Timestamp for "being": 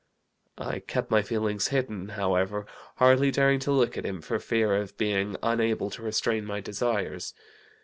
4.97-5.37